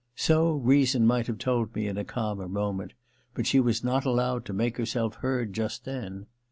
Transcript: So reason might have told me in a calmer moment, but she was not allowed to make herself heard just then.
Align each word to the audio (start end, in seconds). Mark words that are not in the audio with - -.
So 0.15 0.53
reason 0.53 1.05
might 1.05 1.27
have 1.27 1.37
told 1.37 1.75
me 1.75 1.87
in 1.87 1.95
a 1.95 2.03
calmer 2.03 2.49
moment, 2.49 2.93
but 3.35 3.45
she 3.45 3.59
was 3.59 3.83
not 3.83 4.03
allowed 4.03 4.45
to 4.45 4.51
make 4.53 4.77
herself 4.77 5.17
heard 5.17 5.53
just 5.53 5.85
then. 5.85 6.25